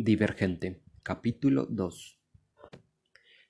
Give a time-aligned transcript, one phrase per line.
[0.00, 0.80] Divergente.
[1.02, 2.20] Capítulo 2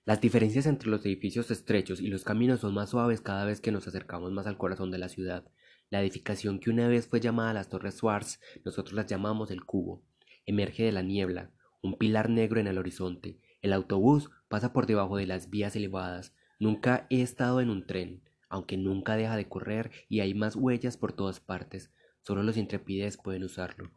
[0.06, 3.71] Las diferencias entre los edificios estrechos y los caminos son más suaves cada vez que
[3.71, 5.45] nos acercamos más al corazón de la ciudad.
[5.90, 10.03] La edificación que una vez fue llamada las Torres Schwartz, nosotros las llamamos el Cubo.
[10.47, 11.51] Emerge de la niebla,
[11.83, 13.38] un pilar negro en el horizonte.
[13.60, 16.33] El autobús pasa por debajo de las vías elevadas.
[16.59, 20.96] Nunca he estado en un tren, aunque nunca deja de correr y hay más huellas
[20.96, 21.92] por todas partes.
[22.23, 23.91] Solo los intrepides pueden usarlo.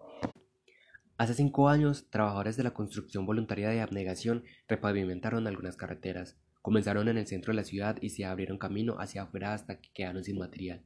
[1.21, 6.35] Hace cinco años, trabajadores de la construcción voluntaria de abnegación repavimentaron algunas carreteras.
[6.63, 9.91] Comenzaron en el centro de la ciudad y se abrieron camino hacia afuera hasta que
[9.93, 10.81] quedaron sin material.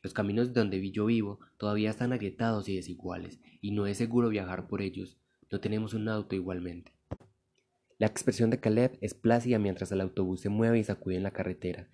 [0.00, 4.68] Los caminos donde yo vivo todavía están agrietados y desiguales, y no es seguro viajar
[4.68, 5.18] por ellos.
[5.50, 6.92] No tenemos un auto igualmente.
[7.98, 11.32] La expresión de Caleb es plácida mientras el autobús se mueve y sacude en la
[11.32, 11.88] carretera.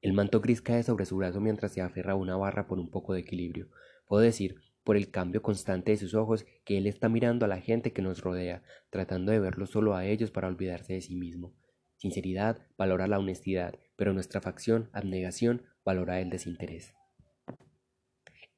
[0.00, 2.90] El manto gris cae sobre su brazo mientras se aferra a una barra por un
[2.90, 3.68] poco de equilibrio.
[4.08, 7.60] Puedo decir, por el cambio constante de sus ojos que él está mirando a la
[7.60, 11.54] gente que nos rodea, tratando de verlo solo a ellos para olvidarse de sí mismo.
[11.96, 16.94] Sinceridad valora la honestidad, pero nuestra facción, abnegación, valora el desinterés.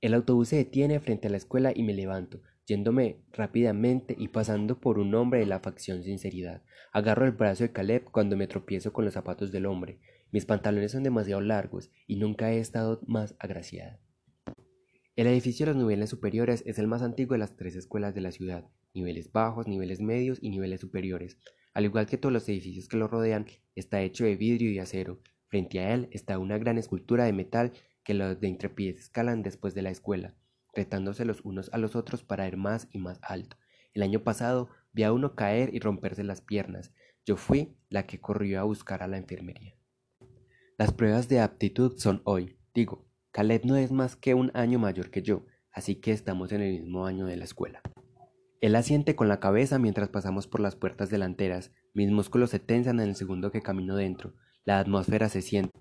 [0.00, 4.80] El autobús se detiene frente a la escuela y me levanto, yéndome rápidamente y pasando
[4.80, 6.62] por un hombre de la facción sinceridad.
[6.92, 9.98] Agarro el brazo de Caleb cuando me tropiezo con los zapatos del hombre.
[10.30, 14.00] Mis pantalones son demasiado largos y nunca he estado más agraciada.
[15.16, 18.20] El edificio de los niveles superiores es el más antiguo de las tres escuelas de
[18.20, 21.38] la ciudad, niveles bajos, niveles medios y niveles superiores.
[21.72, 25.20] Al igual que todos los edificios que lo rodean, está hecho de vidrio y acero.
[25.46, 29.72] Frente a él está una gran escultura de metal que los de intrepides escalan después
[29.72, 30.34] de la escuela,
[30.74, 33.56] retándose los unos a los otros para ir más y más alto.
[33.92, 36.92] El año pasado vi a uno caer y romperse las piernas.
[37.24, 39.76] Yo fui la que corrió a buscar a la enfermería.
[40.76, 45.10] Las pruebas de aptitud son hoy, digo, Caleb no es más que un año mayor
[45.10, 47.82] que yo, así que estamos en el mismo año de la escuela.
[48.60, 51.72] Él asiente con la cabeza mientras pasamos por las puertas delanteras.
[51.94, 54.34] Mis músculos se tensan en el segundo que camino dentro.
[54.64, 55.72] La atmósfera se siente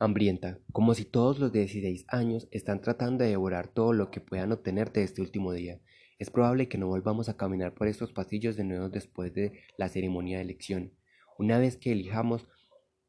[0.00, 4.50] hambrienta, como si todos los 16 años están tratando de devorar todo lo que puedan
[4.50, 5.80] obtener de este último día.
[6.18, 9.88] Es probable que no volvamos a caminar por estos pasillos de nuevo después de la
[9.88, 10.92] ceremonia de elección.
[11.38, 12.48] Una vez que elijamos,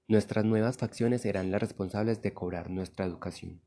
[0.07, 3.61] nuestras nuevas facciones serán las responsables de cobrar nuestra educación.